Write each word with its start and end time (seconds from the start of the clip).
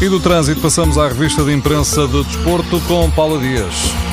E 0.00 0.08
do 0.08 0.18
trânsito 0.18 0.62
passamos 0.62 0.96
à 0.96 1.08
revista 1.08 1.44
de 1.44 1.52
imprensa 1.52 2.08
de 2.08 2.24
desporto 2.24 2.80
com 2.88 3.10
Paula 3.10 3.38
Dias. 3.38 4.09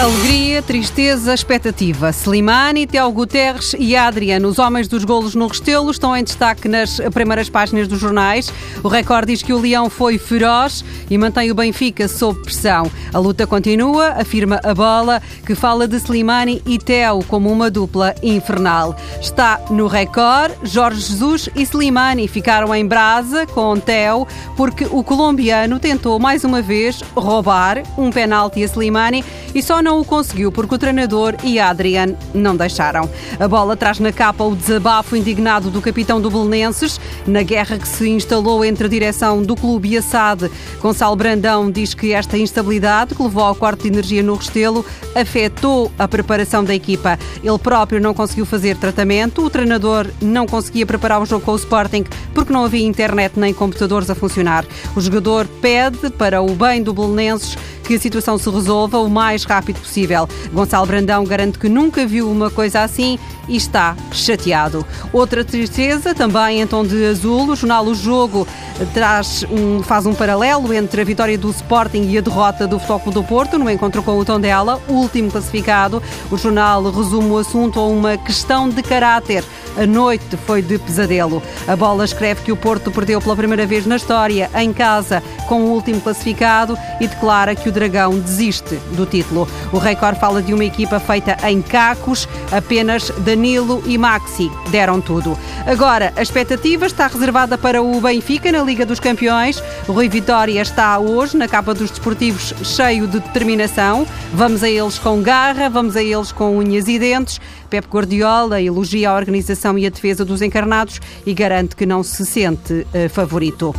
Alegria, 0.00 0.62
tristeza, 0.62 1.34
expectativa. 1.34 2.10
Slimani, 2.10 2.86
Teo 2.86 3.12
Guterres 3.12 3.76
e 3.78 3.94
Adriano, 3.94 4.48
os 4.48 4.58
homens 4.58 4.88
dos 4.88 5.04
golos 5.04 5.34
no 5.34 5.46
Restelo, 5.46 5.90
estão 5.90 6.16
em 6.16 6.24
destaque 6.24 6.68
nas 6.68 6.98
primeiras 7.12 7.50
páginas 7.50 7.86
dos 7.86 8.00
jornais. 8.00 8.50
O 8.82 8.88
recorde 8.88 9.32
diz 9.32 9.42
que 9.42 9.52
o 9.52 9.58
Leão 9.58 9.90
foi 9.90 10.16
feroz 10.16 10.82
e 11.10 11.18
mantém 11.18 11.50
o 11.50 11.54
Benfica 11.54 12.08
sob 12.08 12.40
pressão. 12.40 12.90
A 13.12 13.18
luta 13.18 13.46
continua, 13.46 14.14
afirma 14.18 14.58
a 14.64 14.74
bola, 14.74 15.20
que 15.44 15.54
fala 15.54 15.86
de 15.86 15.96
Slimani 15.96 16.62
e 16.64 16.78
Teo 16.78 17.22
como 17.28 17.52
uma 17.52 17.70
dupla 17.70 18.14
infernal. 18.22 18.96
Está 19.20 19.60
no 19.68 19.86
recorde, 19.86 20.54
Jorge 20.62 21.00
Jesus 21.00 21.50
e 21.54 21.62
Slimani 21.62 22.26
ficaram 22.26 22.74
em 22.74 22.86
brasa 22.86 23.46
com 23.46 23.78
Teo, 23.78 24.26
porque 24.56 24.86
o 24.90 25.04
colombiano 25.04 25.78
tentou 25.78 26.18
mais 26.18 26.42
uma 26.42 26.62
vez 26.62 27.02
roubar 27.14 27.82
um 27.98 28.10
penalti 28.10 28.62
a 28.62 28.66
Slimani 28.66 29.22
e 29.54 29.59
só 29.62 29.82
não 29.82 30.00
o 30.00 30.04
conseguiu 30.04 30.52
porque 30.52 30.74
o 30.74 30.78
treinador 30.78 31.34
e 31.42 31.58
Adrian 31.58 32.14
não 32.34 32.56
deixaram. 32.56 33.08
A 33.38 33.48
bola 33.48 33.76
traz 33.76 33.98
na 33.98 34.12
capa 34.12 34.44
o 34.44 34.54
desabafo 34.54 35.16
indignado 35.16 35.70
do 35.70 35.80
capitão 35.80 36.20
do 36.20 36.30
Belenenses 36.30 37.00
na 37.26 37.42
guerra 37.42 37.78
que 37.78 37.88
se 37.88 38.08
instalou 38.08 38.64
entre 38.64 38.86
a 38.86 38.88
direção 38.90 39.42
do 39.42 39.56
clube 39.56 39.90
e 39.90 39.98
a 39.98 40.02
SAD. 40.02 40.50
Gonçalo 40.80 41.16
Brandão 41.16 41.70
diz 41.70 41.94
que 41.94 42.12
esta 42.12 42.38
instabilidade 42.38 43.14
que 43.14 43.22
levou 43.22 43.44
ao 43.44 43.54
quarto 43.54 43.82
de 43.82 43.88
energia 43.88 44.22
no 44.22 44.34
Restelo 44.34 44.84
afetou 45.14 45.90
a 45.98 46.06
preparação 46.06 46.64
da 46.64 46.74
equipa. 46.74 47.18
Ele 47.42 47.58
próprio 47.58 48.00
não 48.00 48.14
conseguiu 48.14 48.46
fazer 48.46 48.76
tratamento, 48.76 49.44
o 49.44 49.50
treinador 49.50 50.06
não 50.20 50.46
conseguia 50.46 50.86
preparar 50.86 51.20
o 51.20 51.26
jogo 51.26 51.44
com 51.44 51.52
o 51.52 51.56
Sporting 51.56 52.04
porque 52.34 52.52
não 52.52 52.64
havia 52.64 52.86
internet 52.86 53.38
nem 53.38 53.52
computadores 53.52 54.10
a 54.10 54.14
funcionar. 54.14 54.64
O 54.94 55.00
jogador 55.00 55.46
pede 55.60 56.10
para 56.10 56.40
o 56.40 56.54
bem 56.54 56.82
do 56.82 56.92
Belenenses 56.92 57.56
que 57.90 57.96
a 57.96 57.98
situação 57.98 58.38
se 58.38 58.48
resolva 58.48 59.00
o 59.00 59.10
mais 59.10 59.42
rápido 59.42 59.80
possível. 59.80 60.28
Gonçalo 60.52 60.86
Brandão 60.86 61.24
garante 61.24 61.58
que 61.58 61.68
nunca 61.68 62.06
viu 62.06 62.30
uma 62.30 62.48
coisa 62.48 62.82
assim 62.82 63.18
e 63.48 63.56
está 63.56 63.96
chateado. 64.12 64.86
Outra 65.12 65.44
tristeza, 65.44 66.14
também 66.14 66.60
em 66.60 66.66
tom 66.68 66.84
de 66.84 67.04
azul, 67.04 67.48
o 67.48 67.56
jornal 67.56 67.84
O 67.84 67.92
Jogo 67.92 68.46
traz 68.94 69.44
um, 69.50 69.82
faz 69.82 70.06
um 70.06 70.14
paralelo 70.14 70.72
entre 70.72 71.00
a 71.00 71.04
vitória 71.04 71.36
do 71.36 71.50
Sporting 71.50 72.08
e 72.08 72.16
a 72.16 72.20
derrota 72.20 72.64
do 72.64 72.78
Futebol 72.78 73.12
do 73.12 73.24
Porto 73.24 73.58
no 73.58 73.68
encontro 73.68 74.04
com 74.04 74.16
o 74.16 74.24
Tondela, 74.24 74.80
último 74.88 75.28
classificado. 75.28 76.00
O 76.30 76.38
jornal 76.38 76.88
resume 76.92 77.30
o 77.30 77.38
assunto 77.38 77.80
a 77.80 77.86
uma 77.88 78.16
questão 78.16 78.68
de 78.68 78.84
caráter. 78.84 79.42
A 79.76 79.86
noite 79.86 80.36
foi 80.46 80.62
de 80.62 80.78
pesadelo. 80.78 81.42
A 81.66 81.76
bola 81.76 82.04
escreve 82.04 82.42
que 82.42 82.52
o 82.52 82.56
Porto 82.56 82.90
perdeu 82.90 83.20
pela 83.20 83.36
primeira 83.36 83.66
vez 83.66 83.86
na 83.86 83.96
história, 83.96 84.50
em 84.54 84.72
casa, 84.72 85.22
com 85.46 85.62
o 85.62 85.70
último 85.70 86.00
classificado 86.00 86.76
e 87.00 87.06
declara 87.06 87.54
que 87.54 87.68
o 87.68 87.72
Dragão 87.72 88.18
desiste 88.18 88.76
do 88.92 89.06
título. 89.06 89.48
O 89.72 89.78
Record 89.78 90.18
fala 90.18 90.42
de 90.42 90.52
uma 90.52 90.64
equipa 90.64 90.98
feita 91.00 91.36
em 91.48 91.62
cacos, 91.62 92.28
apenas 92.52 93.10
Danilo 93.18 93.82
e 93.86 93.96
Maxi 93.96 94.50
deram 94.70 95.00
tudo. 95.00 95.38
Agora, 95.66 96.12
a 96.16 96.22
expectativa 96.22 96.86
está 96.86 97.06
reservada 97.06 97.56
para 97.56 97.82
o 97.82 98.00
Benfica 98.00 98.50
na 98.52 98.62
Liga 98.62 98.84
dos 98.84 99.00
Campeões. 99.00 99.62
O 99.86 99.92
Rui 99.92 100.08
Vitória 100.08 100.60
está 100.60 100.98
hoje 100.98 101.36
na 101.36 101.48
capa 101.48 101.74
dos 101.74 101.90
desportivos 101.90 102.54
cheio 102.62 103.06
de 103.06 103.20
determinação. 103.20 104.06
Vamos 104.32 104.62
a 104.62 104.68
eles 104.68 104.98
com 104.98 105.22
garra, 105.22 105.68
vamos 105.68 105.96
a 105.96 106.02
eles 106.02 106.32
com 106.32 106.56
unhas 106.56 106.88
e 106.88 106.98
dentes. 106.98 107.40
Pep 107.70 107.86
Guardiola 107.88 108.60
elogia 108.60 109.10
a 109.10 109.16
organização 109.16 109.78
e 109.78 109.86
a 109.86 109.90
defesa 109.90 110.24
dos 110.24 110.42
encarnados 110.42 111.00
e 111.24 111.32
garante 111.32 111.76
que 111.76 111.86
não 111.86 112.02
se 112.02 112.26
sente 112.26 112.72
uh, 112.72 113.08
favorito. 113.08 113.74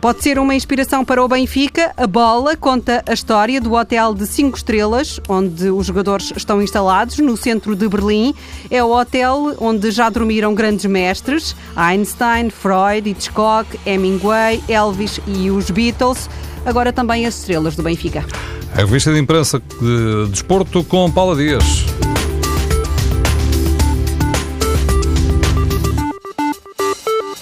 Pode 0.00 0.22
ser 0.22 0.38
uma 0.38 0.54
inspiração 0.54 1.04
para 1.04 1.22
o 1.22 1.28
Benfica. 1.28 1.92
A 1.94 2.06
bola 2.06 2.56
conta 2.56 3.04
a 3.06 3.12
história 3.12 3.60
do 3.60 3.74
hotel 3.74 4.14
de 4.14 4.26
5 4.26 4.56
estrelas, 4.56 5.20
onde 5.28 5.68
os 5.68 5.86
jogadores 5.86 6.32
estão 6.34 6.62
instalados, 6.62 7.18
no 7.18 7.36
centro 7.36 7.76
de 7.76 7.86
Berlim. 7.86 8.34
É 8.70 8.82
o 8.82 8.90
hotel 8.98 9.54
onde 9.60 9.90
já 9.90 10.08
dormiram 10.08 10.54
grandes 10.54 10.86
mestres: 10.86 11.54
Einstein, 11.76 12.48
Freud, 12.48 13.10
Hitchcock, 13.10 13.78
Hemingway, 13.84 14.62
Elvis 14.70 15.20
e 15.26 15.50
os 15.50 15.70
Beatles. 15.70 16.30
Agora 16.64 16.94
também 16.94 17.26
as 17.26 17.38
estrelas 17.38 17.76
do 17.76 17.82
Benfica. 17.82 18.24
A 18.72 18.78
revista 18.78 19.12
de 19.12 19.18
imprensa 19.18 19.60
de 19.60 20.28
desporto 20.30 20.82
com 20.82 21.10
Paula 21.10 21.36
Dias. 21.36 21.84